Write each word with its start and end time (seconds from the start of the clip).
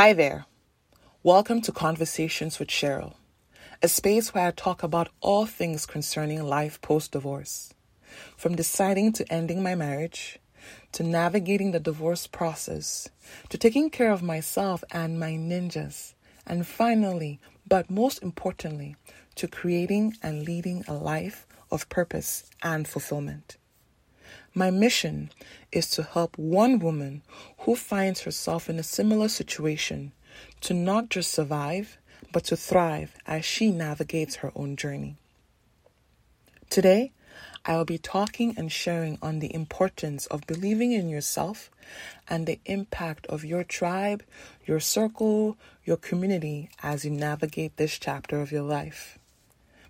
Hi 0.00 0.14
there. 0.14 0.46
Welcome 1.22 1.60
to 1.60 1.72
Conversations 1.72 2.58
with 2.58 2.68
Cheryl, 2.68 3.16
a 3.82 3.88
space 3.88 4.32
where 4.32 4.46
I 4.46 4.50
talk 4.50 4.82
about 4.82 5.10
all 5.20 5.44
things 5.44 5.84
concerning 5.84 6.42
life 6.42 6.80
post 6.80 7.12
divorce. 7.12 7.74
From 8.34 8.56
deciding 8.56 9.12
to 9.12 9.30
ending 9.30 9.62
my 9.62 9.74
marriage, 9.74 10.38
to 10.92 11.02
navigating 11.02 11.72
the 11.72 11.80
divorce 11.80 12.26
process, 12.26 13.10
to 13.50 13.58
taking 13.58 13.90
care 13.90 14.10
of 14.10 14.22
myself 14.22 14.82
and 14.90 15.20
my 15.20 15.32
ninjas, 15.32 16.14
and 16.46 16.66
finally, 16.66 17.38
but 17.68 17.90
most 17.90 18.22
importantly, 18.22 18.96
to 19.34 19.48
creating 19.48 20.16
and 20.22 20.46
leading 20.46 20.82
a 20.88 20.94
life 20.94 21.46
of 21.70 21.90
purpose 21.90 22.48
and 22.62 22.88
fulfillment. 22.88 23.58
My 24.54 24.70
mission 24.70 25.30
is 25.70 25.88
to 25.90 26.02
help 26.02 26.36
one 26.36 26.80
woman 26.80 27.22
who 27.58 27.76
finds 27.76 28.22
herself 28.22 28.68
in 28.68 28.78
a 28.78 28.82
similar 28.82 29.28
situation 29.28 30.12
to 30.62 30.74
not 30.74 31.08
just 31.08 31.32
survive, 31.32 31.98
but 32.32 32.44
to 32.44 32.56
thrive 32.56 33.14
as 33.26 33.44
she 33.44 33.70
navigates 33.70 34.36
her 34.36 34.50
own 34.56 34.76
journey. 34.76 35.16
Today, 36.68 37.12
I 37.64 37.76
will 37.76 37.84
be 37.84 37.98
talking 37.98 38.54
and 38.56 38.72
sharing 38.72 39.18
on 39.22 39.38
the 39.38 39.54
importance 39.54 40.26
of 40.26 40.46
believing 40.46 40.92
in 40.92 41.08
yourself 41.08 41.70
and 42.28 42.46
the 42.46 42.58
impact 42.64 43.26
of 43.26 43.44
your 43.44 43.64
tribe, 43.64 44.24
your 44.66 44.80
circle, 44.80 45.56
your 45.84 45.96
community 45.96 46.70
as 46.82 47.04
you 47.04 47.10
navigate 47.10 47.76
this 47.76 47.98
chapter 47.98 48.40
of 48.40 48.50
your 48.50 48.62
life. 48.62 49.18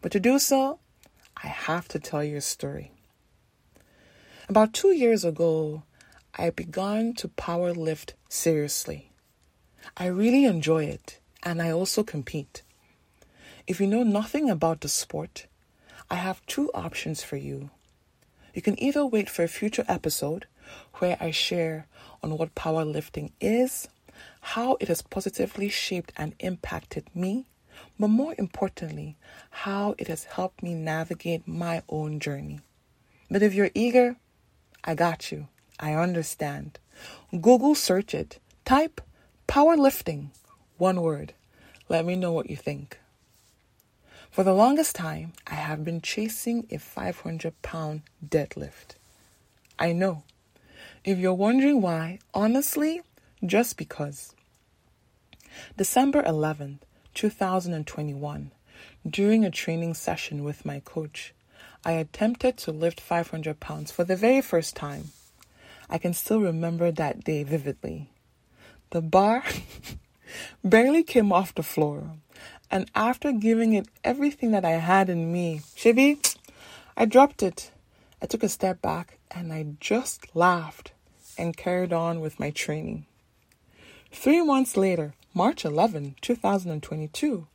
But 0.02 0.12
to 0.12 0.20
do 0.20 0.38
so, 0.38 0.80
I 1.42 1.46
have 1.46 1.88
to 1.88 1.98
tell 1.98 2.24
you 2.24 2.37
a 2.37 2.42
story. 2.42 2.92
About 4.50 4.72
two 4.72 4.90
years 4.90 5.24
ago, 5.24 5.84
I 6.34 6.51
began 6.51 7.15
to 7.18 7.29
power 7.29 7.73
lift 7.73 8.15
seriously. 8.29 9.12
I 9.96 10.06
really 10.06 10.45
enjoy 10.45 10.87
it, 10.87 11.20
and 11.45 11.62
I 11.62 11.70
also 11.70 12.02
compete. 12.02 12.62
If 13.68 13.80
you 13.80 13.87
know 13.87 14.02
nothing 14.02 14.51
about 14.51 14.80
the 14.80 14.88
sport, 14.88 15.46
I 16.10 16.16
have 16.16 16.45
two 16.46 16.68
options 16.74 17.23
for 17.23 17.37
you. 17.37 17.71
You 18.52 18.60
can 18.60 18.74
either 18.82 19.06
wait 19.06 19.30
for 19.30 19.45
a 19.45 19.48
future 19.48 19.84
episode 19.87 20.46
where 20.95 21.16
I 21.21 21.30
share 21.30 21.87
on 22.21 22.37
what 22.37 22.56
powerlifting 22.56 23.30
is, 23.40 23.87
how 24.40 24.76
it 24.80 24.88
has 24.88 25.01
positively 25.01 25.68
shaped 25.68 26.10
and 26.16 26.34
impacted 26.40 27.04
me, 27.15 27.46
but 28.01 28.09
more 28.09 28.34
importantly, 28.37 29.16
how 29.62 29.95
it 29.96 30.09
has 30.09 30.24
helped 30.24 30.60
me 30.60 30.74
navigate 30.74 31.46
my 31.46 31.84
own 31.88 32.18
journey. 32.18 32.59
But 33.30 33.45
if 33.45 33.54
you're 33.54 33.71
eager, 33.76 34.16
I 34.84 34.95
got 34.95 35.30
you. 35.30 35.48
I 35.78 35.95
understand. 35.95 36.78
Google 37.32 37.74
search 37.74 38.14
it. 38.14 38.38
Type 38.64 39.00
powerlifting. 39.48 40.28
One 40.78 41.00
word. 41.00 41.34
Let 41.88 42.04
me 42.04 42.16
know 42.16 42.32
what 42.32 42.48
you 42.48 42.56
think. 42.56 42.98
For 44.30 44.45
the 44.45 44.54
longest 44.54 44.95
time, 44.95 45.32
I 45.46 45.54
have 45.54 45.84
been 45.84 46.00
chasing 46.00 46.66
a 46.70 46.78
500 46.78 47.60
pound 47.62 48.02
deadlift. 48.24 48.95
I 49.78 49.92
know. 49.92 50.22
If 51.04 51.18
you're 51.18 51.34
wondering 51.34 51.80
why, 51.82 52.20
honestly, 52.32 53.02
just 53.44 53.76
because. 53.76 54.34
December 55.76 56.22
11th, 56.22 56.80
2021, 57.15 58.52
during 59.09 59.44
a 59.44 59.50
training 59.50 59.94
session 59.94 60.44
with 60.44 60.65
my 60.65 60.80
coach, 60.80 61.34
I 61.82 61.92
attempted 61.92 62.59
to 62.59 62.73
lift 62.73 63.00
500 63.00 63.59
pounds 63.59 63.90
for 63.90 64.04
the 64.04 64.16
very 64.16 64.42
first 64.42 64.76
time. 64.76 65.12
I 65.88 65.97
can 65.97 66.12
still 66.12 66.41
remember 66.41 66.91
that 66.91 67.25
day 67.25 67.42
vividly. 67.42 68.10
The 68.91 69.00
bar 69.00 69.44
barely 70.65 71.03
came 71.03 71.32
off 71.32 71.55
the 71.55 71.62
floor, 71.62 72.16
and 72.71 72.91
after 72.94 73.32
giving 73.32 73.72
it 73.72 73.88
everything 74.05 74.50
that 74.50 74.65
I 74.65 74.72
had 74.72 75.09
in 75.09 75.32
me, 75.32 75.62
Shibi, 75.75 76.37
I 76.97 77.06
dropped 77.06 77.43
it. 77.43 77.71
I 78.21 78.26
took 78.26 78.43
a 78.43 78.49
step 78.50 78.82
back 78.82 79.19
and 79.31 79.50
I 79.50 79.66
just 79.81 80.37
laughed 80.37 80.93
and 81.38 81.56
carried 81.56 81.94
on 81.94 82.21
with 82.21 82.38
my 82.38 82.50
training. 82.50 83.06
Three 84.12 84.43
months 84.43 84.76
later, 84.76 85.15
March 85.32 85.65
11, 85.65 86.16
2022, 86.21 87.47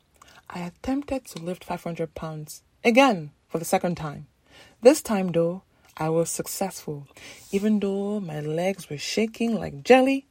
I 0.50 0.60
attempted 0.62 1.26
to 1.26 1.40
lift 1.40 1.64
500 1.64 2.16
pounds 2.16 2.64
again 2.84 3.32
for 3.56 3.60
the 3.60 3.64
second 3.64 3.96
time. 3.96 4.28
This 4.82 5.02
time, 5.02 5.32
though, 5.32 5.64
I 5.96 6.10
was 6.10 6.30
successful. 6.30 7.08
Even 7.54 7.80
though 7.80 8.20
my 8.20 8.42
legs 8.42 8.90
were 8.90 8.98
shaking 8.98 9.56
like 9.56 9.82
jelly, 9.82 10.26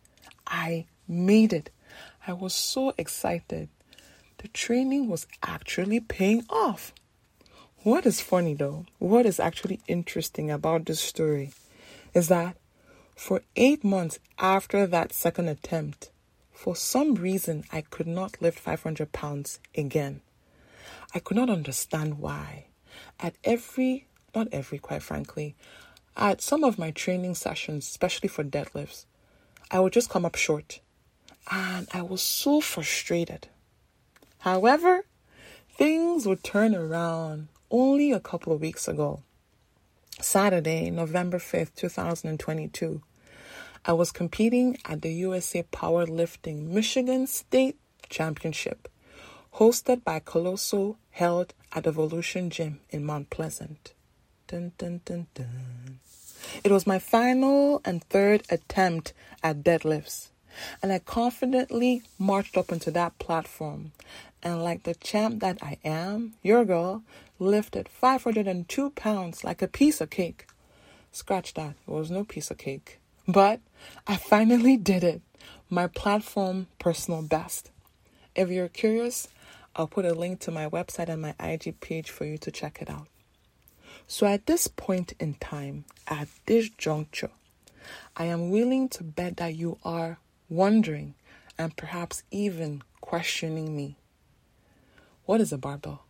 I 0.46 0.84
made 1.08 1.54
it. 1.54 1.70
I 2.26 2.34
was 2.34 2.52
so 2.52 2.92
excited. 2.98 3.70
The 4.36 4.48
training 4.48 5.08
was 5.08 5.26
actually 5.42 6.00
paying 6.00 6.44
off. 6.50 6.92
What 7.82 8.04
is 8.04 8.20
funny 8.20 8.52
though, 8.52 8.84
what 8.98 9.24
is 9.24 9.40
actually 9.40 9.80
interesting 9.88 10.50
about 10.50 10.84
this 10.84 11.00
story 11.00 11.54
is 12.12 12.28
that 12.28 12.58
for 13.16 13.40
eight 13.56 13.82
months 13.82 14.18
after 14.38 14.86
that 14.86 15.14
second 15.14 15.48
attempt, 15.48 16.10
for 16.52 16.76
some 16.76 17.14
reason 17.14 17.64
I 17.72 17.80
could 17.80 18.06
not 18.06 18.42
lift 18.42 18.58
500 18.58 19.12
pounds 19.12 19.60
again. 19.74 20.20
I 21.14 21.20
could 21.20 21.38
not 21.38 21.48
understand 21.48 22.18
why 22.18 22.66
at 23.20 23.34
every, 23.44 24.06
not 24.34 24.48
every, 24.53 24.78
quite 24.78 25.03
frankly, 25.03 25.54
at 26.16 26.41
some 26.41 26.65
of 26.65 26.78
my 26.78 26.91
training 26.91 27.34
sessions, 27.34 27.87
especially 27.88 28.28
for 28.28 28.44
deadlifts, 28.44 29.04
I 29.70 29.81
would 29.81 29.92
just 29.92 30.10
come 30.10 30.25
up 30.25 30.37
short. 30.37 30.81
And 31.50 31.88
I 31.93 32.03
was 32.03 32.22
so 32.22 32.60
frustrated. 32.60 33.48
However, 34.38 35.04
things 35.76 36.26
would 36.26 36.44
turn 36.44 36.75
around 36.75 37.48
only 37.70 38.12
a 38.12 38.20
couple 38.20 38.53
of 38.53 38.60
weeks 38.60 38.87
ago. 38.87 39.22
Saturday, 40.20 40.91
November 40.91 41.38
5th, 41.38 41.75
2022, 41.75 43.03
I 43.84 43.93
was 43.93 44.12
competing 44.12 44.78
at 44.84 45.03
the 45.03 45.12
USA 45.12 45.64
Powerlifting 45.64 46.69
Michigan 46.69 47.26
State 47.26 47.76
Championship 48.09 48.88
hosted 49.54 50.03
by 50.03 50.19
Colosso, 50.19 50.97
held 51.10 51.54
at 51.74 51.86
Evolution 51.86 52.50
Gym 52.50 52.80
in 52.90 53.04
Mount 53.04 53.30
Pleasant. 53.30 53.92
Dun, 54.46 54.72
dun, 54.78 55.00
dun, 55.04 55.26
dun. 55.34 55.98
It 56.62 56.70
was 56.70 56.86
my 56.86 56.98
final 56.98 57.80
and 57.84 58.04
third 58.04 58.42
attempt 58.48 59.12
at 59.42 59.64
deadlifts, 59.64 60.28
and 60.82 60.92
I 60.92 61.00
confidently 61.00 62.02
marched 62.18 62.56
up 62.56 62.70
onto 62.70 62.90
that 62.92 63.18
platform. 63.18 63.92
And 64.42 64.62
like 64.62 64.82
the 64.82 64.94
champ 64.94 65.40
that 65.40 65.58
I 65.62 65.78
am, 65.84 66.34
your 66.42 66.64
girl 66.64 67.02
lifted 67.38 67.88
502 67.88 68.90
pounds 68.90 69.42
like 69.42 69.62
a 69.62 69.68
piece 69.68 70.00
of 70.00 70.10
cake. 70.10 70.46
Scratch 71.10 71.54
that, 71.54 71.74
it 71.88 71.90
was 71.90 72.10
no 72.10 72.24
piece 72.24 72.50
of 72.50 72.58
cake. 72.58 73.00
But 73.26 73.60
I 74.06 74.16
finally 74.16 74.76
did 74.76 75.02
it. 75.02 75.22
My 75.70 75.86
platform 75.86 76.66
personal 76.78 77.22
best. 77.22 77.70
If 78.36 78.50
you're 78.50 78.68
curious, 78.68 79.28
I'll 79.76 79.88
put 79.88 80.04
a 80.04 80.14
link 80.14 80.40
to 80.40 80.50
my 80.50 80.68
website 80.68 81.08
and 81.08 81.22
my 81.22 81.34
IG 81.40 81.80
page 81.80 82.10
for 82.10 82.24
you 82.24 82.38
to 82.38 82.50
check 82.50 82.80
it 82.80 82.88
out. 82.88 83.08
So, 84.06 84.26
at 84.26 84.46
this 84.46 84.68
point 84.68 85.14
in 85.18 85.34
time, 85.34 85.86
at 86.06 86.28
this 86.46 86.68
juncture, 86.68 87.30
I 88.16 88.26
am 88.26 88.50
willing 88.50 88.88
to 88.90 89.04
bet 89.04 89.38
that 89.38 89.54
you 89.56 89.78
are 89.84 90.18
wondering 90.48 91.14
and 91.58 91.76
perhaps 91.76 92.22
even 92.30 92.82
questioning 93.00 93.76
me. 93.76 93.96
What 95.24 95.40
is 95.40 95.52
a 95.52 95.58
barbell? 95.58 96.04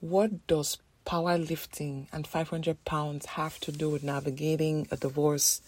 What 0.00 0.46
does 0.46 0.78
powerlifting 1.06 2.06
and 2.12 2.26
500 2.26 2.84
pounds 2.84 3.26
have 3.26 3.58
to 3.60 3.72
do 3.72 3.88
with 3.88 4.02
navigating 4.02 4.86
a 4.90 4.96
divorce 4.96 5.60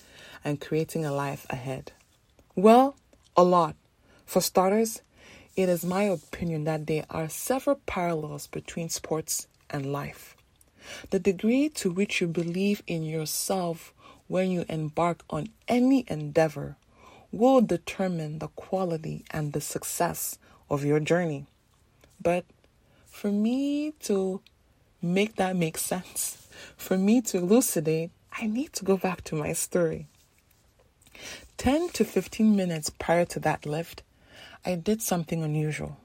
and 0.44 0.60
creating 0.60 1.04
a 1.04 1.12
life 1.12 1.46
ahead? 1.50 1.92
Well, 2.54 2.96
a 3.36 3.42
lot. 3.42 3.76
For 4.26 4.40
starters, 4.40 5.02
it 5.56 5.68
is 5.68 5.84
my 5.84 6.04
opinion 6.04 6.64
that 6.64 6.86
there 6.86 7.04
are 7.10 7.28
several 7.28 7.80
parallels 7.86 8.46
between 8.46 8.88
sports 8.88 9.48
and 9.68 9.92
life. 9.92 10.36
The 11.10 11.18
degree 11.18 11.68
to 11.70 11.90
which 11.90 12.20
you 12.20 12.26
believe 12.26 12.82
in 12.86 13.02
yourself 13.02 13.92
when 14.28 14.50
you 14.50 14.64
embark 14.68 15.24
on 15.28 15.48
any 15.68 16.04
endeavor 16.08 16.76
will 17.32 17.60
determine 17.60 18.38
the 18.38 18.48
quality 18.48 19.24
and 19.30 19.52
the 19.52 19.60
success 19.60 20.38
of 20.68 20.84
your 20.84 21.00
journey. 21.00 21.46
But 22.20 22.44
for 23.06 23.30
me 23.30 23.92
to 24.00 24.40
make 25.02 25.36
that 25.36 25.56
make 25.56 25.78
sense, 25.78 26.48
for 26.76 26.96
me 26.96 27.20
to 27.22 27.38
elucidate, 27.38 28.10
I 28.32 28.46
need 28.46 28.72
to 28.74 28.84
go 28.84 28.96
back 28.96 29.22
to 29.24 29.34
my 29.34 29.52
story. 29.52 30.06
10 31.58 31.90
to 31.90 32.04
15 32.04 32.56
minutes 32.56 32.90
prior 32.90 33.24
to 33.26 33.40
that 33.40 33.66
lift, 33.66 34.02
I 34.64 34.74
did 34.74 35.00
something 35.00 35.42
unusual. 35.42 35.96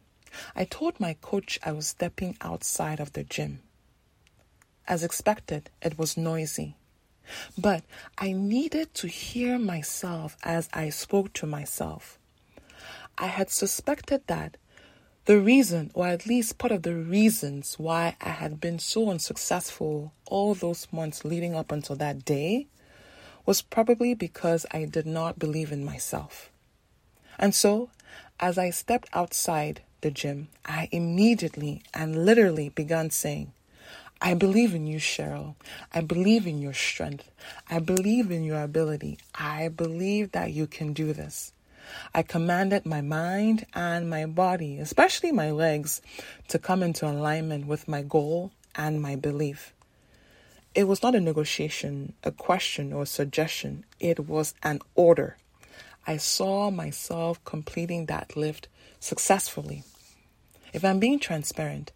I 0.55 0.65
told 0.65 0.99
my 0.99 1.15
coach 1.21 1.59
I 1.63 1.71
was 1.71 1.87
stepping 1.87 2.37
outside 2.41 2.99
of 2.99 3.13
the 3.13 3.23
gym. 3.23 3.59
As 4.87 5.03
expected, 5.03 5.69
it 5.81 5.97
was 5.97 6.17
noisy. 6.17 6.75
But 7.57 7.83
I 8.17 8.31
needed 8.31 8.93
to 8.95 9.07
hear 9.07 9.57
myself 9.57 10.37
as 10.43 10.69
I 10.73 10.89
spoke 10.89 11.33
to 11.33 11.45
myself. 11.45 12.19
I 13.17 13.27
had 13.27 13.49
suspected 13.49 14.21
that 14.27 14.57
the 15.25 15.39
reason, 15.39 15.89
or 15.95 16.07
at 16.07 16.27
least 16.27 16.59
part 16.59 16.71
of 16.71 16.83
the 16.83 16.93
reasons 16.95 17.79
why 17.79 18.15
I 18.21 18.29
had 18.29 18.61
been 18.61 18.77
so 18.77 19.09
unsuccessful 19.09 20.13
all 20.27 20.53
those 20.53 20.87
months 20.91 21.25
leading 21.25 21.55
up 21.55 21.71
until 21.71 21.95
that 21.95 22.25
day, 22.25 22.67
was 23.45 23.61
probably 23.61 24.13
because 24.13 24.65
I 24.71 24.85
did 24.85 25.07
not 25.07 25.39
believe 25.39 25.71
in 25.71 25.83
myself. 25.83 26.51
And 27.39 27.55
so, 27.55 27.89
as 28.39 28.57
I 28.57 28.69
stepped 28.69 29.09
outside 29.13 29.81
the 30.01 30.11
gym, 30.11 30.49
I 30.65 30.89
immediately 30.91 31.83
and 31.93 32.25
literally 32.25 32.69
began 32.69 33.09
saying, 33.09 33.53
I 34.21 34.33
believe 34.33 34.73
in 34.73 34.87
you, 34.87 34.97
Cheryl. 34.97 35.55
I 35.93 36.01
believe 36.01 36.47
in 36.47 36.61
your 36.61 36.73
strength. 36.73 37.29
I 37.69 37.79
believe 37.79 38.31
in 38.31 38.43
your 38.43 38.61
ability. 38.61 39.19
I 39.35 39.67
believe 39.67 40.31
that 40.31 40.51
you 40.51 40.67
can 40.67 40.93
do 40.93 41.13
this. 41.13 41.51
I 42.13 42.23
commanded 42.23 42.85
my 42.85 43.01
mind 43.01 43.65
and 43.73 44.09
my 44.09 44.25
body, 44.25 44.79
especially 44.79 45.31
my 45.31 45.51
legs, 45.51 46.01
to 46.47 46.57
come 46.57 46.81
into 46.81 47.07
alignment 47.07 47.67
with 47.67 47.87
my 47.87 48.01
goal 48.01 48.51
and 48.75 49.01
my 49.01 49.15
belief. 49.15 49.73
It 50.73 50.85
was 50.85 51.03
not 51.03 51.15
a 51.15 51.21
negotiation, 51.21 52.13
a 52.23 52.31
question, 52.31 52.91
or 52.93 53.03
a 53.03 53.05
suggestion. 53.07 53.85
It 53.99 54.27
was 54.27 54.53
an 54.63 54.79
order. 54.95 55.37
I 56.07 56.17
saw 56.17 56.71
myself 56.71 57.43
completing 57.43 58.05
that 58.05 58.35
lift 58.37 58.67
successfully. 58.99 59.83
If 60.73 60.83
I'm 60.83 60.99
being 60.99 61.19
transparent, 61.19 61.91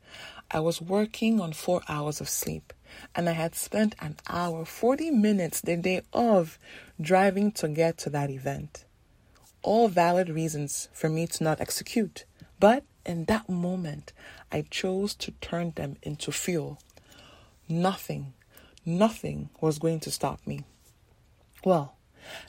I 0.52 0.60
was 0.62 0.82
working 0.82 1.40
on 1.40 1.54
four 1.54 1.82
hours 1.88 2.22
of 2.22 2.30
sleep 2.30 2.74
and 3.16 3.30
I 3.30 3.34
had 3.34 3.56
spent 3.56 3.96
an 4.00 4.16
hour, 4.28 4.66
40 4.66 5.12
minutes 5.12 5.62
the 5.62 5.78
day 5.78 6.02
of 6.12 6.58
driving 7.00 7.52
to 7.54 7.68
get 7.68 7.98
to 8.00 8.10
that 8.10 8.30
event 8.30 8.86
all 9.62 9.88
valid 9.88 10.30
reasons 10.30 10.90
for 10.94 11.10
me 11.10 11.28
to 11.28 11.44
not 11.44 11.62
execute. 11.62 12.26
But 12.60 12.84
in 13.06 13.26
that 13.26 13.50
moment, 13.50 14.14
I 14.52 14.66
chose 14.70 15.14
to 15.16 15.32
turn 15.42 15.72
them 15.76 15.98
into 16.04 16.32
fuel. 16.32 16.80
Nothing, 17.68 18.34
nothing 18.86 19.50
was 19.62 19.80
going 19.80 20.00
to 20.02 20.12
stop 20.12 20.46
me. 20.46 20.66
Well, 21.64 21.96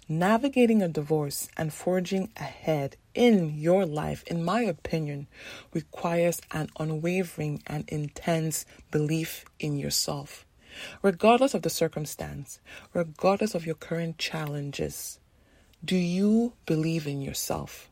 navigating 0.08 0.82
a 0.82 0.88
divorce 0.88 1.48
and 1.56 1.72
forging 1.72 2.30
ahead 2.36 2.96
in 3.14 3.58
your 3.58 3.86
life, 3.86 4.22
in 4.26 4.44
my 4.44 4.62
opinion, 4.62 5.26
requires 5.72 6.40
an 6.52 6.68
unwavering 6.78 7.62
and 7.66 7.88
intense 7.88 8.66
belief 8.90 9.44
in 9.58 9.76
yourself. 9.76 10.46
Regardless 11.02 11.54
of 11.54 11.62
the 11.62 11.70
circumstance, 11.70 12.60
regardless 12.94 13.54
of 13.54 13.66
your 13.66 13.74
current 13.74 14.18
challenges, 14.18 15.18
do 15.84 15.96
you 15.96 16.52
believe 16.66 17.06
in 17.06 17.22
yourself? 17.22 17.90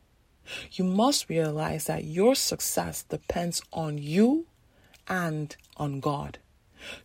You 0.71 0.83
must 0.83 1.29
realize 1.29 1.85
that 1.85 2.05
your 2.05 2.35
success 2.35 3.03
depends 3.03 3.61
on 3.71 3.97
you 3.97 4.45
and 5.07 5.55
on 5.77 5.99
God. 5.99 6.39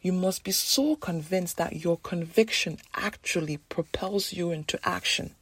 You 0.01 0.13
must 0.13 0.45
be 0.45 0.53
so 0.53 0.97
convinced 0.97 1.57
that 1.57 1.85
your 1.85 1.99
conviction 1.99 2.79
actually 2.95 3.59
propels 3.59 4.33
you 4.33 4.51
into 4.51 4.79
action. 4.85 5.35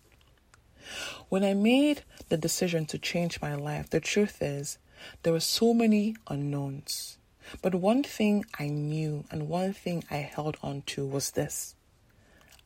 When 1.29 1.44
I 1.44 1.55
made 1.55 2.02
the 2.29 2.37
decision 2.37 2.87
to 2.87 2.99
change 2.99 3.40
my 3.40 3.55
life, 3.55 3.90
the 3.90 4.00
truth 4.00 4.43
is 4.43 4.79
there 5.23 5.32
were 5.32 5.40
so 5.40 5.75
many 5.75 6.17
unknowns. 6.29 7.19
But 7.61 7.75
one 7.75 8.02
thing 8.02 8.44
I 8.58 8.69
knew 8.69 9.25
and 9.31 9.49
one 9.49 9.73
thing 9.73 10.05
I 10.11 10.17
held 10.17 10.56
on 10.62 10.82
to 10.87 11.06
was 11.06 11.32
this 11.32 11.75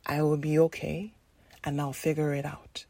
I 0.05 0.23
will 0.23 0.37
be 0.37 0.59
okay 0.59 1.13
and 1.65 1.81
I'll 1.81 1.93
figure 1.93 2.33
it 2.35 2.45
out. 2.45 2.85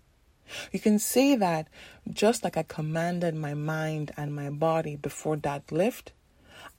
You 0.73 0.79
can 0.79 0.99
say 0.99 1.35
that 1.37 1.69
just 2.09 2.45
like 2.45 2.57
I 2.57 2.63
commanded 2.63 3.35
my 3.35 3.55
mind 3.55 4.13
and 4.17 4.35
my 4.35 4.51
body 4.51 4.97
before 4.97 5.37
that 5.39 5.73
lift, 5.73 6.13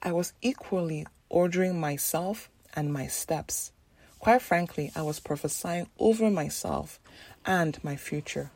I 0.02 0.12
was 0.12 0.32
equally 0.40 1.06
ordering 1.28 1.80
myself 1.80 2.48
and 2.74 2.92
my 2.92 3.06
steps. 3.06 3.72
Quite 4.18 4.42
frankly, 4.42 4.90
I 4.96 5.02
was 5.02 5.20
prophesying 5.20 5.88
over 5.98 6.30
myself 6.30 6.98
and 7.46 7.82
my 7.84 7.96
future. 7.96 8.50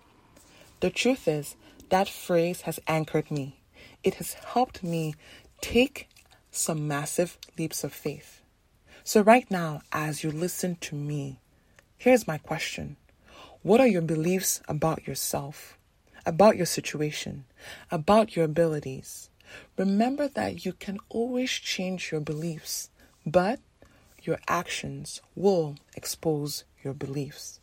The 0.81 0.91
truth 0.91 1.29
is, 1.29 1.57
that 1.91 2.09
phrase 2.09 2.63
has 2.63 2.81
anchored 2.87 3.31
me. 3.31 3.61
It 4.03 4.15
has 4.15 4.35
helped 4.35 4.83
me 4.83 5.15
take 5.61 6.09
some 6.51 6.89
massive 6.89 7.39
leaps 7.59 7.85
of 7.85 7.93
faith. 7.93 8.41
So, 9.05 9.21
right 9.21 9.51
now, 9.51 9.83
as 9.93 10.23
you 10.25 10.31
listen 10.31 10.77
to 10.83 10.95
me, 10.95 11.41
here's 11.99 12.27
my 12.27 12.39
question 12.39 12.97
what 13.63 13.81
are 13.81 13.87
your 13.87 14.03
beliefs 14.03 14.61
about 14.67 15.07
yourself, 15.07 15.79
about 16.27 16.57
your 16.57 16.67
situation, 16.67 17.45
about 17.91 18.35
your 18.35 18.45
abilities? 18.45 19.31
Remember 19.77 20.29
that 20.29 20.65
you 20.65 20.73
can 20.73 20.99
always 21.09 21.51
change 21.51 22.11
your 22.11 22.21
beliefs, 22.21 22.91
but 23.27 23.61
your 24.23 24.39
actions 24.49 25.21
will 25.35 25.77
expose 25.95 26.65
your 26.83 26.95
beliefs. 26.95 27.61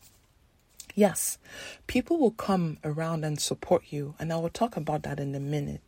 Yes, 0.96 1.38
people 1.88 2.18
will 2.18 2.32
come 2.32 2.78
around 2.84 3.24
and 3.24 3.40
support 3.40 3.84
you, 3.90 4.16
and 4.20 4.34
I 4.34 4.38
will 4.38 4.50
talk 4.50 4.76
about 4.76 5.04
that 5.04 5.20
in 5.20 5.34
a 5.36 5.40
minute. 5.40 5.82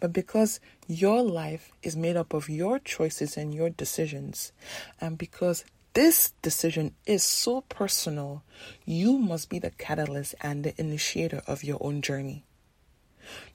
But 0.00 0.12
because 0.12 0.58
your 0.88 1.22
life 1.22 1.70
is 1.82 1.96
made 1.96 2.16
up 2.16 2.34
of 2.34 2.48
your 2.48 2.78
choices 2.78 3.36
and 3.36 3.54
your 3.54 3.70
decisions, 3.70 4.52
and 5.00 5.16
because 5.16 5.64
this 5.98 6.32
decision 6.42 6.94
is 7.06 7.24
so 7.24 7.62
personal. 7.62 8.44
You 8.84 9.18
must 9.18 9.48
be 9.48 9.58
the 9.58 9.72
catalyst 9.72 10.36
and 10.40 10.62
the 10.62 10.80
initiator 10.80 11.42
of 11.48 11.64
your 11.64 11.78
own 11.80 12.02
journey. 12.02 12.44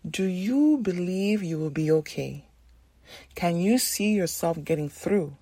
Do 0.09 0.23
you 0.23 0.77
believe 0.77 1.43
you 1.43 1.57
will 1.57 1.69
be 1.69 1.91
okay? 1.91 2.45
Can 3.35 3.57
you 3.57 3.77
see 3.77 4.13
yourself 4.13 4.63
getting 4.63 4.89
through? 4.89 5.35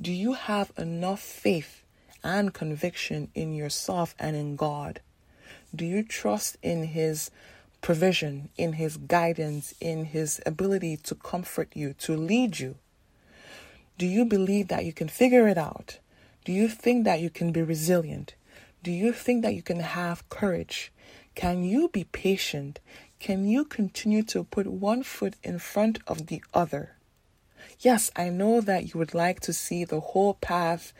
Do 0.00 0.12
you 0.12 0.34
have 0.34 0.72
enough 0.76 1.20
faith 1.20 1.82
and 2.22 2.54
conviction 2.54 3.28
in 3.34 3.54
yourself 3.54 4.14
and 4.18 4.36
in 4.36 4.56
God? 4.56 5.00
Do 5.74 5.84
you 5.84 6.02
trust 6.02 6.56
in 6.62 6.84
His 6.88 7.30
provision, 7.80 8.50
in 8.56 8.74
His 8.74 8.96
guidance, 8.96 9.74
in 9.80 10.06
His 10.06 10.40
ability 10.44 10.96
to 10.98 11.14
comfort 11.14 11.68
you, 11.74 11.94
to 11.94 12.16
lead 12.16 12.58
you? 12.58 12.76
Do 13.98 14.06
you 14.06 14.24
believe 14.24 14.68
that 14.68 14.84
you 14.84 14.92
can 14.92 15.08
figure 15.08 15.46
it 15.46 15.58
out? 15.58 15.98
Do 16.44 16.52
you 16.52 16.68
think 16.68 17.04
that 17.04 17.20
you 17.20 17.28
can 17.30 17.52
be 17.52 17.62
resilient? 17.62 18.34
Do 18.82 18.90
you 18.90 19.12
think 19.12 19.42
that 19.42 19.54
you 19.54 19.62
can 19.62 19.80
have 19.80 20.26
courage? 20.30 20.90
Can 21.34 21.64
you 21.64 21.88
be 21.88 22.04
patient? 22.04 22.80
Can 23.20 23.46
you 23.46 23.66
continue 23.66 24.22
to 24.22 24.44
put 24.44 24.66
one 24.66 25.02
foot 25.02 25.34
in 25.42 25.58
front 25.58 25.98
of 26.06 26.28
the 26.28 26.42
other? 26.54 26.96
Yes, 27.78 28.10
I 28.16 28.30
know 28.30 28.62
that 28.62 28.94
you 28.94 28.98
would 28.98 29.12
like 29.12 29.40
to 29.40 29.52
see 29.52 29.84
the 29.84 30.00
whole 30.00 30.34
path 30.34 30.94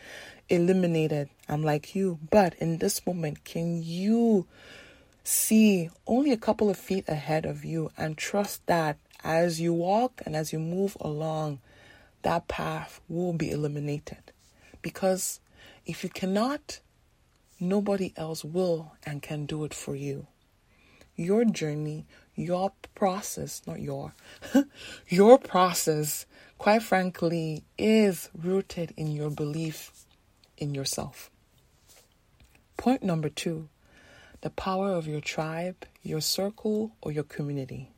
eliminated. 0.50 1.30
I'm 1.48 1.62
like 1.62 1.94
you. 1.94 2.18
But 2.30 2.54
in 2.56 2.76
this 2.76 3.06
moment, 3.06 3.44
can 3.44 3.82
you 3.82 4.46
see 5.24 5.88
only 6.06 6.30
a 6.30 6.36
couple 6.36 6.68
of 6.68 6.76
feet 6.76 7.08
ahead 7.08 7.46
of 7.46 7.64
you 7.64 7.90
and 7.96 8.18
trust 8.18 8.66
that 8.66 8.98
as 9.24 9.58
you 9.58 9.72
walk 9.72 10.20
and 10.26 10.36
as 10.36 10.52
you 10.52 10.58
move 10.58 10.98
along, 11.00 11.60
that 12.20 12.48
path 12.48 13.00
will 13.08 13.32
be 13.32 13.50
eliminated? 13.50 14.32
Because 14.82 15.40
if 15.86 16.04
you 16.04 16.10
cannot, 16.10 16.80
nobody 17.58 18.12
else 18.18 18.44
will 18.44 18.92
and 19.06 19.22
can 19.22 19.46
do 19.46 19.64
it 19.64 19.72
for 19.72 19.96
you. 19.96 20.26
Your 21.20 21.44
journey, 21.44 22.06
your 22.34 22.72
process, 22.94 23.60
not 23.66 23.78
your, 23.80 24.14
your 25.08 25.36
process, 25.38 26.24
quite 26.56 26.82
frankly, 26.82 27.62
is 27.76 28.30
rooted 28.34 28.94
in 28.96 29.08
your 29.12 29.28
belief 29.28 29.92
in 30.56 30.74
yourself. 30.74 31.30
Point 32.78 33.02
number 33.02 33.28
two 33.28 33.68
the 34.40 34.48
power 34.48 34.92
of 34.92 35.06
your 35.06 35.20
tribe, 35.20 35.84
your 36.02 36.22
circle, 36.22 36.92
or 37.02 37.12
your 37.12 37.24
community. 37.24 37.90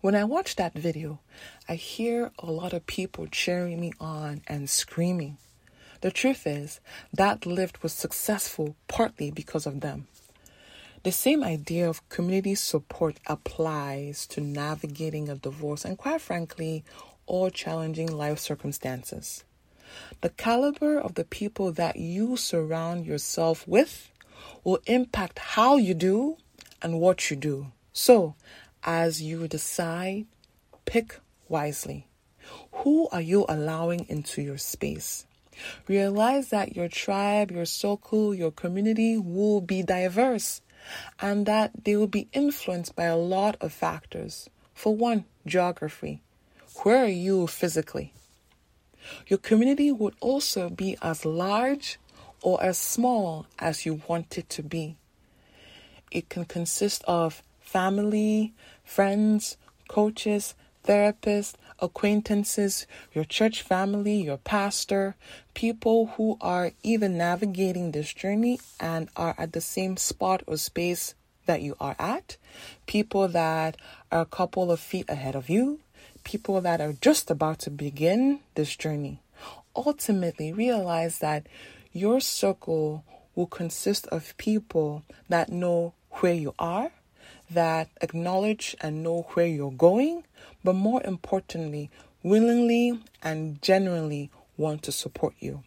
When 0.00 0.16
I 0.16 0.24
watch 0.24 0.56
that 0.56 0.74
video, 0.74 1.20
I 1.68 1.76
hear 1.76 2.32
a 2.40 2.50
lot 2.50 2.72
of 2.72 2.86
people 2.86 3.28
cheering 3.28 3.80
me 3.80 3.92
on 4.00 4.42
and 4.48 4.68
screaming. 4.68 5.38
The 6.00 6.10
truth 6.10 6.44
is, 6.44 6.80
that 7.12 7.46
lift 7.46 7.84
was 7.84 7.92
successful 7.92 8.74
partly 8.88 9.30
because 9.30 9.64
of 9.64 9.80
them. 9.80 10.08
The 11.02 11.12
same 11.12 11.42
idea 11.42 11.88
of 11.88 12.06
community 12.10 12.54
support 12.54 13.18
applies 13.26 14.26
to 14.26 14.42
navigating 14.42 15.30
a 15.30 15.34
divorce 15.34 15.86
and, 15.86 15.96
quite 15.96 16.20
frankly, 16.20 16.84
all 17.24 17.48
challenging 17.48 18.14
life 18.14 18.38
circumstances. 18.38 19.44
The 20.20 20.28
caliber 20.28 21.00
of 21.00 21.14
the 21.14 21.24
people 21.24 21.72
that 21.72 21.96
you 21.96 22.36
surround 22.36 23.06
yourself 23.06 23.66
with 23.66 24.10
will 24.62 24.80
impact 24.86 25.38
how 25.38 25.78
you 25.78 25.94
do 25.94 26.36
and 26.82 27.00
what 27.00 27.30
you 27.30 27.36
do. 27.36 27.68
So, 27.94 28.34
as 28.84 29.22
you 29.22 29.48
decide, 29.48 30.26
pick 30.84 31.18
wisely. 31.48 32.08
Who 32.72 33.08
are 33.08 33.22
you 33.22 33.46
allowing 33.48 34.04
into 34.10 34.42
your 34.42 34.58
space? 34.58 35.26
Realize 35.88 36.50
that 36.50 36.76
your 36.76 36.88
tribe, 36.88 37.50
your 37.50 37.64
circle, 37.64 38.34
your 38.34 38.50
community 38.50 39.16
will 39.16 39.62
be 39.62 39.82
diverse. 39.82 40.60
And 41.20 41.46
that 41.46 41.84
they 41.84 41.96
will 41.96 42.06
be 42.06 42.28
influenced 42.32 42.96
by 42.96 43.04
a 43.04 43.16
lot 43.16 43.56
of 43.60 43.72
factors. 43.72 44.48
For 44.74 44.94
one, 44.94 45.24
geography. 45.46 46.22
Where 46.82 47.04
are 47.04 47.08
you 47.08 47.46
physically? 47.46 48.12
Your 49.26 49.38
community 49.38 49.90
would 49.92 50.14
also 50.20 50.68
be 50.70 50.96
as 51.02 51.24
large 51.24 51.98
or 52.42 52.62
as 52.62 52.78
small 52.78 53.46
as 53.58 53.84
you 53.84 54.02
want 54.08 54.38
it 54.38 54.48
to 54.50 54.62
be. 54.62 54.96
It 56.10 56.28
can 56.28 56.44
consist 56.44 57.04
of 57.06 57.42
family, 57.60 58.52
friends, 58.84 59.56
coaches, 59.88 60.54
therapists, 60.84 61.54
acquaintances, 61.80 62.86
your 63.12 63.24
church 63.24 63.62
family, 63.62 64.22
your 64.22 64.36
pastor, 64.36 65.16
people 65.54 66.06
who 66.16 66.36
are 66.40 66.72
even 66.82 67.16
navigating 67.16 67.92
this 67.92 68.12
journey 68.12 68.60
and 68.78 69.08
are 69.16 69.34
at 69.38 69.52
the 69.52 69.60
same 69.60 69.96
spot 69.96 70.42
or 70.46 70.56
space 70.56 71.14
that 71.46 71.62
you 71.62 71.76
are 71.80 71.96
at, 71.98 72.36
people 72.86 73.28
that 73.28 73.76
are 74.12 74.22
a 74.22 74.26
couple 74.26 74.70
of 74.70 74.78
feet 74.78 75.06
ahead 75.08 75.34
of 75.34 75.48
you, 75.48 75.80
people 76.24 76.60
that 76.60 76.80
are 76.80 76.92
just 76.92 77.30
about 77.30 77.58
to 77.60 77.70
begin 77.70 78.40
this 78.54 78.76
journey. 78.76 79.20
Ultimately, 79.74 80.52
realize 80.52 81.18
that 81.18 81.46
your 81.92 82.20
circle 82.20 83.04
will 83.34 83.46
consist 83.46 84.06
of 84.08 84.36
people 84.36 85.02
that 85.28 85.50
know 85.50 85.94
where 86.20 86.34
you 86.34 86.54
are, 86.58 86.92
that 87.50 87.88
acknowledge 88.00 88.76
and 88.80 89.02
know 89.02 89.26
where 89.34 89.46
you're 89.46 89.70
going, 89.72 90.24
but 90.62 90.74
more 90.74 91.02
importantly, 91.04 91.90
willingly 92.22 93.00
and 93.22 93.60
genuinely 93.62 94.30
want 94.56 94.82
to 94.82 94.92
support 94.92 95.34
you. 95.38 95.62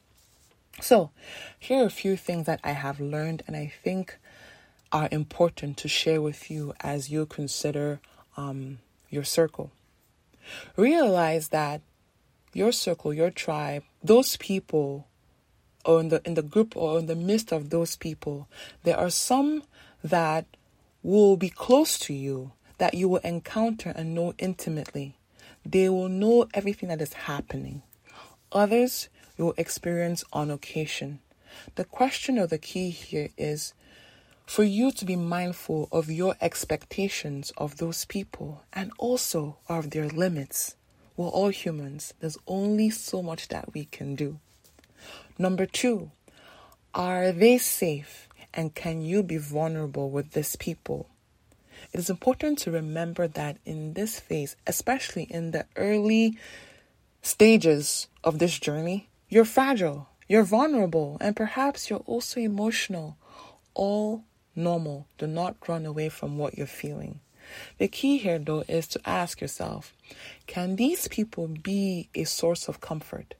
So, 0.81 1.11
here 1.59 1.83
are 1.83 1.87
a 1.87 1.91
few 1.91 2.17
things 2.17 2.45
that 2.45 2.59
I 2.63 2.71
have 2.71 2.99
learned 2.99 3.43
and 3.47 3.55
I 3.55 3.71
think 3.83 4.17
are 4.91 5.09
important 5.11 5.77
to 5.77 5.87
share 5.87 6.21
with 6.21 6.49
you 6.49 6.73
as 6.81 7.09
you 7.09 7.25
consider 7.25 7.99
um, 8.37 8.79
your 9.09 9.23
circle. 9.23 9.71
Realize 10.75 11.49
that 11.49 11.81
your 12.53 12.71
circle, 12.71 13.13
your 13.13 13.31
tribe, 13.31 13.83
those 14.03 14.37
people, 14.37 15.07
or 15.85 15.99
in 15.99 16.09
the 16.09 16.21
in 16.25 16.35
the 16.35 16.41
group 16.41 16.77
or 16.77 16.99
in 16.99 17.07
the 17.07 17.15
midst 17.15 17.51
of 17.51 17.69
those 17.69 17.95
people, 17.95 18.47
there 18.83 18.97
are 18.97 19.09
some 19.09 19.63
that 20.03 20.45
will 21.03 21.36
be 21.38 21.50
close 21.50 22.00
to 22.00 22.13
you, 22.13 22.53
that 22.77 22.93
you 22.93 23.07
will 23.10 23.17
encounter 23.17 23.93
and 23.95 24.15
know 24.15 24.33
intimately. 24.38 25.17
They 25.65 25.89
will 25.89 26.10
know 26.10 26.48
everything 26.53 26.89
that 26.89 27.01
is 27.01 27.13
happening. 27.13 27.83
Others 28.51 29.10
you 29.38 29.45
will 29.45 29.53
experience 29.57 30.24
on 30.31 30.50
occasion. 30.50 31.19
The 31.75 31.86
question 31.86 32.39
or 32.39 32.48
the 32.48 32.57
key 32.57 32.89
here 32.89 33.29
is 33.38 33.74
for 34.45 34.63
you 34.63 34.91
to 34.91 35.05
be 35.05 35.15
mindful 35.15 35.88
of 35.91 36.10
your 36.10 36.36
expectations 36.41 37.51
of 37.57 37.77
those 37.77 38.05
people 38.05 38.63
and 38.74 38.91
also 38.98 39.57
of 39.67 39.91
their 39.91 40.07
limits. 40.07 40.75
We're 41.15 41.27
all 41.27 41.50
humans, 41.50 42.13
there's 42.19 42.38
only 42.48 42.89
so 42.89 43.22
much 43.22 43.50
that 43.50 43.74
we 43.74 43.86
can 43.86 44.15
do. 44.15 44.39
Number 45.38 45.65
two, 45.65 46.12
are 46.93 47.31
they 47.31 47.57
safe 47.57 48.27
and 48.53 48.75
can 48.75 49.01
you 49.01 49.24
be 49.24 49.38
vulnerable 49.38 50.10
with 50.10 50.31
these 50.31 50.55
people? 50.55 51.10
It 51.91 52.00
is 52.00 52.10
important 52.10 52.60
to 52.60 52.72
remember 52.72 53.27
that 53.27 53.57
in 53.65 53.93
this 53.93 54.19
phase, 54.19 54.55
especially 54.65 55.24
in 55.24 55.51
the 55.51 55.65
early 55.75 56.38
stages 57.22 58.07
of 58.24 58.39
this 58.39 58.57
journey, 58.60 59.10
you're 59.29 59.45
fragile, 59.45 60.10
you're 60.27 60.43
vulnerable, 60.43 61.17
and 61.19 61.36
perhaps 61.36 61.89
you're 61.89 62.00
also 62.05 62.39
emotional. 62.39 63.17
All 63.74 64.24
normal. 64.55 65.07
Do 65.17 65.27
not 65.27 65.67
run 65.67 65.86
away 65.86 66.10
from 66.10 66.38
what 66.38 66.57
you're 66.57 66.67
feeling. 66.67 67.19
The 67.77 67.88
key 67.88 68.17
here, 68.17 68.39
though, 68.39 68.63
is 68.67 68.88
to 68.89 69.01
ask 69.05 69.41
yourself 69.41 69.93
can 70.48 70.75
these 70.75 71.07
people 71.07 71.48
be 71.48 72.10
a 72.15 72.24
source 72.24 72.67
of 72.67 72.81
comfort? 72.81 73.36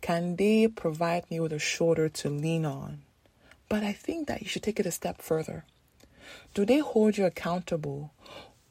Can 0.00 0.36
they 0.36 0.68
provide 0.68 1.30
me 1.30 1.40
with 1.40 1.52
a 1.52 1.58
shoulder 1.58 2.08
to 2.08 2.28
lean 2.28 2.64
on? 2.64 3.02
But 3.68 3.82
I 3.82 3.92
think 3.92 4.28
that 4.28 4.42
you 4.42 4.48
should 4.48 4.62
take 4.62 4.80
it 4.80 4.86
a 4.86 4.90
step 4.90 5.20
further. 5.20 5.64
Do 6.54 6.64
they 6.64 6.78
hold 6.78 7.18
you 7.18 7.26
accountable 7.26 8.12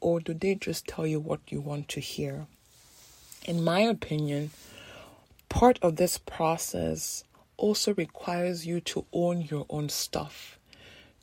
or 0.00 0.20
do 0.20 0.34
they 0.34 0.54
just 0.54 0.86
tell 0.86 1.06
you 1.06 1.20
what 1.20 1.40
you 1.48 1.60
want 1.60 1.88
to 1.90 2.00
hear? 2.00 2.46
In 3.46 3.62
my 3.62 3.80
opinion, 3.80 4.50
part 5.48 5.78
of 5.82 5.96
this 5.96 6.18
process 6.18 7.24
also 7.56 7.94
requires 7.94 8.66
you 8.66 8.80
to 8.80 9.06
own 9.12 9.42
your 9.42 9.66
own 9.68 9.88
stuff, 9.88 10.58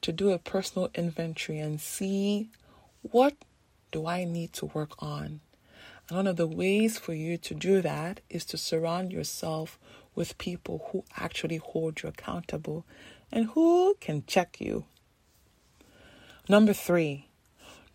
to 0.02 0.12
do 0.12 0.32
a 0.32 0.38
personal 0.38 0.90
inventory 0.96 1.60
and 1.60 1.82
see 1.82 2.50
what 3.02 3.36
do 3.92 4.06
I 4.06 4.24
need 4.24 4.54
to 4.54 4.68
work 4.68 5.02
on. 5.02 5.42
And 6.08 6.18
one 6.18 6.28
of 6.28 6.38
the 6.38 6.48
ways 6.48 6.98
for 6.98 7.14
you 7.14 7.38
to 7.38 7.54
do 7.54 7.82
that 7.82 8.22
is 8.30 8.46
to 8.46 8.58
surround 8.58 9.12
yourself 9.12 9.80
with 10.16 10.38
people 10.38 10.90
who 10.92 11.04
actually 11.18 11.58
hold 11.58 12.02
you 12.02 12.10
accountable 12.10 12.86
and 13.32 13.48
who 13.48 13.96
can 14.00 14.24
check 14.28 14.60
you. 14.60 14.86
Number 16.50 16.74
three, 16.74 17.30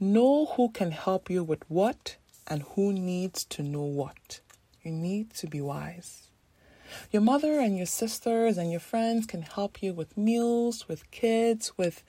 know 0.00 0.46
who 0.46 0.70
can 0.70 0.92
help 0.92 1.28
you 1.28 1.42
with 1.44 1.68
what 1.68 2.16
and 2.46 2.62
who 2.62 2.92
needs 2.92 3.44
to 3.46 3.62
know 3.62 3.82
what. 3.82 4.40
You 4.82 4.92
need 4.92 5.34
to 5.34 5.46
be 5.46 5.60
wise. 5.60 6.28
Your 7.10 7.22
mother 7.22 7.58
and 7.58 7.76
your 7.76 7.86
sisters 7.86 8.56
and 8.56 8.70
your 8.70 8.80
friends 8.80 9.26
can 9.26 9.42
help 9.42 9.82
you 9.82 9.92
with 9.92 10.16
meals, 10.16 10.88
with 10.88 11.10
kids, 11.10 11.76
with 11.76 12.02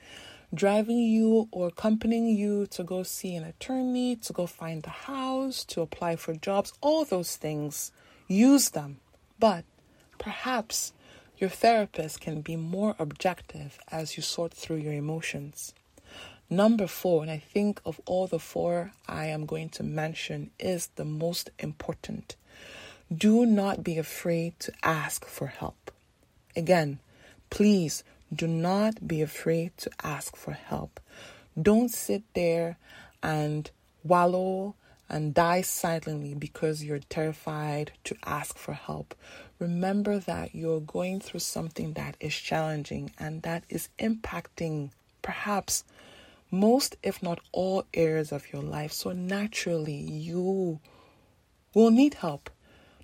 driving 0.54 0.98
you 0.98 1.48
or 1.50 1.68
accompanying 1.68 2.28
you 2.28 2.66
to 2.68 2.82
go 2.82 3.02
see 3.02 3.34
an 3.34 3.44
attorney, 3.44 4.16
to 4.16 4.32
go 4.32 4.46
find 4.46 4.86
a 4.86 4.90
house, 4.90 5.64
to 5.64 5.80
apply 5.80 6.16
for 6.16 6.34
jobs, 6.34 6.72
all 6.80 7.04
those 7.04 7.36
things. 7.36 7.92
Use 8.28 8.70
them. 8.70 9.00
But 9.38 9.64
perhaps 10.18 10.92
your 11.38 11.50
therapist 11.50 12.20
can 12.20 12.40
be 12.40 12.56
more 12.56 12.96
objective 12.98 13.78
as 13.90 14.16
you 14.16 14.22
sort 14.22 14.52
through 14.52 14.76
your 14.76 14.92
emotions. 14.92 15.72
Number 16.50 16.86
four, 16.86 17.22
and 17.22 17.30
I 17.30 17.38
think 17.38 17.80
of 17.84 18.00
all 18.06 18.26
the 18.26 18.38
four 18.38 18.92
I 19.06 19.26
am 19.26 19.46
going 19.46 19.68
to 19.70 19.82
mention, 19.82 20.50
is 20.58 20.88
the 20.96 21.04
most 21.04 21.50
important. 21.58 22.36
Do 23.14 23.46
not 23.46 23.84
be 23.84 23.98
afraid 23.98 24.58
to 24.60 24.72
ask 24.82 25.26
for 25.26 25.46
help. 25.46 25.92
Again, 26.56 26.98
please 27.50 28.02
do 28.34 28.46
not 28.46 29.06
be 29.06 29.22
afraid 29.22 29.76
to 29.78 29.90
ask 30.02 30.36
for 30.36 30.52
help. 30.52 31.00
Don't 31.60 31.90
sit 31.90 32.22
there 32.34 32.78
and 33.22 33.70
wallow 34.02 34.74
and 35.08 35.34
die 35.34 35.62
silently 35.62 36.34
because 36.34 36.84
you're 36.84 36.98
terrified 36.98 37.92
to 38.04 38.16
ask 38.24 38.56
for 38.56 38.74
help. 38.74 39.14
Remember 39.58 40.18
that 40.20 40.54
you're 40.54 40.80
going 40.80 41.20
through 41.20 41.40
something 41.40 41.94
that 41.94 42.16
is 42.20 42.34
challenging 42.34 43.10
and 43.18 43.42
that 43.42 43.64
is 43.68 43.88
impacting 43.98 44.90
perhaps 45.20 45.84
most, 46.50 46.96
if 47.02 47.22
not 47.22 47.40
all, 47.52 47.84
areas 47.92 48.32
of 48.32 48.52
your 48.52 48.62
life. 48.62 48.92
So 48.92 49.12
naturally, 49.12 49.96
you 49.96 50.80
will 51.74 51.90
need 51.90 52.14
help. 52.14 52.50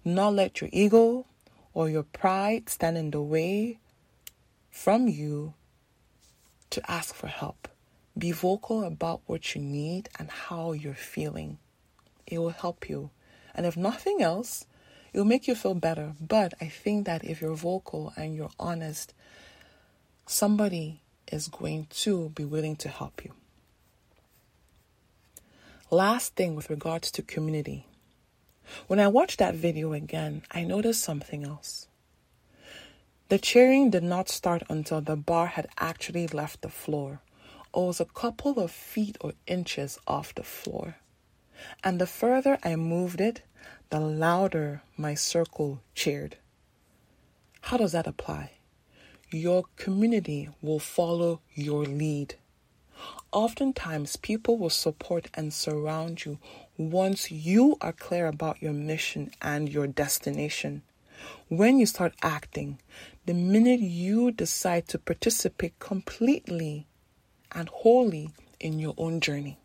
Not 0.04 0.34
let 0.34 0.60
your 0.60 0.70
ego 0.72 1.26
or 1.72 1.90
your 1.90 2.04
pride 2.04 2.68
stand 2.68 2.96
in 2.96 3.10
the 3.10 3.20
way 3.20 3.78
from 4.70 5.08
you 5.08 5.54
to 6.70 6.90
ask 6.90 7.14
for 7.14 7.26
help. 7.26 7.68
Be 8.16 8.30
vocal 8.30 8.84
about 8.84 9.22
what 9.26 9.54
you 9.54 9.60
need 9.60 10.08
and 10.18 10.30
how 10.30 10.72
you're 10.72 10.94
feeling. 10.94 11.58
It 12.26 12.38
will 12.38 12.50
help 12.50 12.88
you. 12.88 13.10
And 13.54 13.66
if 13.66 13.76
nothing 13.76 14.22
else, 14.22 14.66
it 15.14 15.18
will 15.18 15.24
make 15.24 15.46
you 15.46 15.54
feel 15.54 15.74
better. 15.74 16.14
But 16.20 16.54
I 16.60 16.66
think 16.66 17.06
that 17.06 17.24
if 17.24 17.40
you're 17.40 17.54
vocal 17.54 18.12
and 18.16 18.34
you're 18.34 18.50
honest, 18.58 19.14
somebody 20.26 21.00
is 21.30 21.46
going 21.46 21.86
to 21.90 22.30
be 22.30 22.44
willing 22.44 22.74
to 22.76 22.88
help 22.88 23.24
you. 23.24 23.32
Last 25.90 26.34
thing 26.34 26.56
with 26.56 26.68
regards 26.68 27.12
to 27.12 27.22
community. 27.22 27.86
When 28.88 28.98
I 28.98 29.06
watched 29.06 29.38
that 29.38 29.54
video 29.54 29.92
again, 29.92 30.42
I 30.50 30.64
noticed 30.64 31.02
something 31.02 31.44
else. 31.44 31.86
The 33.28 33.38
cheering 33.38 33.90
did 33.90 34.02
not 34.02 34.28
start 34.28 34.64
until 34.68 35.00
the 35.00 35.16
bar 35.16 35.46
had 35.46 35.68
actually 35.78 36.26
left 36.26 36.62
the 36.62 36.68
floor, 36.68 37.20
or 37.72 37.88
was 37.88 38.00
a 38.00 38.04
couple 38.04 38.58
of 38.58 38.70
feet 38.70 39.16
or 39.20 39.32
inches 39.46 39.98
off 40.08 40.34
the 40.34 40.42
floor. 40.42 40.96
And 41.84 42.00
the 42.00 42.06
further 42.06 42.58
I 42.64 42.74
moved 42.76 43.20
it, 43.20 43.42
the 43.90 44.00
louder 44.00 44.82
my 44.96 45.14
circle 45.14 45.80
cheered. 45.94 46.36
How 47.62 47.76
does 47.76 47.92
that 47.92 48.06
apply? 48.06 48.52
Your 49.30 49.64
community 49.76 50.48
will 50.60 50.78
follow 50.78 51.40
your 51.54 51.84
lead. 51.84 52.36
Oftentimes, 53.32 54.16
people 54.16 54.56
will 54.58 54.70
support 54.70 55.28
and 55.34 55.52
surround 55.52 56.24
you 56.24 56.38
once 56.76 57.30
you 57.30 57.76
are 57.80 57.92
clear 57.92 58.26
about 58.26 58.62
your 58.62 58.72
mission 58.72 59.32
and 59.42 59.68
your 59.68 59.86
destination. 59.86 60.82
When 61.48 61.78
you 61.78 61.86
start 61.86 62.14
acting, 62.22 62.78
the 63.26 63.34
minute 63.34 63.80
you 63.80 64.30
decide 64.30 64.86
to 64.88 64.98
participate 64.98 65.78
completely 65.78 66.86
and 67.52 67.68
wholly 67.68 68.30
in 68.60 68.78
your 68.78 68.94
own 68.96 69.20
journey. 69.20 69.58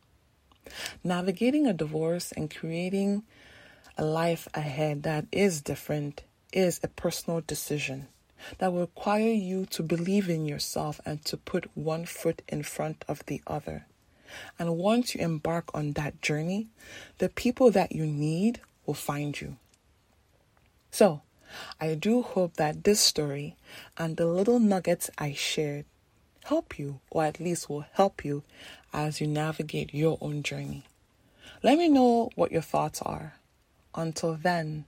Navigating 1.04 1.68
a 1.68 1.74
divorce 1.74 2.32
and 2.32 2.54
creating 2.54 3.24
a 4.00 4.06
life 4.06 4.48
ahead 4.54 5.04
that 5.04 5.26
is 5.30 5.62
different 5.62 6.24
is 6.54 6.80
a 6.82 6.88
personal 6.88 7.42
decision 7.42 8.08
that 8.58 8.72
will 8.72 8.80
require 8.80 9.34
you 9.34 9.66
to 9.66 9.84
believe 9.84 10.30
in 10.30 10.46
yourself 10.46 11.02
and 11.06 11.26
to 11.26 11.36
put 11.36 11.70
one 11.76 12.06
foot 12.06 12.42
in 12.48 12.64
front 12.64 13.04
of 13.10 13.26
the 13.26 13.42
other. 13.46 13.86
And 14.58 14.78
once 14.78 15.14
you 15.14 15.22
embark 15.22 15.70
on 15.74 15.92
that 15.94 16.22
journey, 16.22 16.68
the 17.18 17.28
people 17.28 17.72
that 17.72 17.92
you 17.92 18.06
need 18.06 18.62
will 18.86 18.94
find 18.94 19.40
you. 19.40 19.58
So, 20.92 21.22
I 21.82 21.96
do 21.96 22.22
hope 22.22 22.54
that 22.54 22.86
this 22.86 23.02
story 23.02 23.58
and 23.98 24.16
the 24.16 24.28
little 24.28 24.62
nuggets 24.62 25.10
I 25.18 25.34
shared 25.34 25.84
help 26.46 26.80
you, 26.80 27.02
or 27.12 27.26
at 27.26 27.42
least 27.42 27.70
will 27.70 27.86
help 27.92 28.24
you 28.24 28.44
as 28.94 29.20
you 29.20 29.28
navigate 29.28 29.94
your 29.94 30.18
own 30.22 30.42
journey. 30.42 30.86
Let 31.62 31.78
me 31.78 31.90
know 31.90 32.30
what 32.36 32.54
your 32.54 32.62
thoughts 32.62 33.02
are. 33.02 33.34
Until 34.00 34.36
then, 34.36 34.86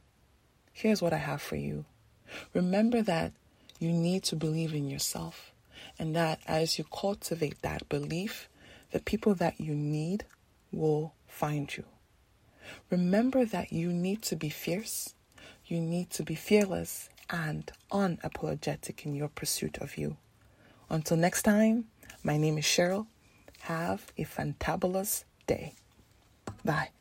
here's 0.72 1.02
what 1.02 1.12
I 1.12 1.18
have 1.18 1.42
for 1.42 1.58
you. 1.58 1.84
Remember 2.54 3.02
that 3.02 3.34
you 3.78 3.92
need 3.92 4.24
to 4.24 4.38
believe 4.38 4.74
in 4.74 4.88
yourself, 4.88 5.52
and 6.00 6.16
that 6.16 6.40
as 6.48 6.78
you 6.78 6.86
cultivate 6.86 7.62
that 7.62 7.90
belief, 7.90 8.48
the 8.92 9.02
people 9.02 9.36
that 9.36 9.60
you 9.60 9.76
need 9.76 10.24
will 10.72 11.14
find 11.28 11.76
you. 11.76 11.84
Remember 12.90 13.44
that 13.44 13.74
you 13.74 13.92
need 13.92 14.22
to 14.22 14.38
be 14.38 14.48
fierce, 14.48 15.14
you 15.66 15.82
need 15.82 16.10
to 16.12 16.24
be 16.24 16.36
fearless, 16.36 17.10
and 17.30 17.70
unapologetic 17.92 19.06
in 19.06 19.14
your 19.14 19.28
pursuit 19.28 19.78
of 19.80 19.98
you. 19.98 20.16
Until 20.90 21.18
next 21.18 21.42
time, 21.42 21.88
my 22.24 22.38
name 22.38 22.58
is 22.58 22.64
Cheryl. 22.64 23.08
Have 23.64 24.14
a 24.18 24.24
fantabulous 24.24 25.26
day. 25.48 25.74
Bye. 26.64 26.92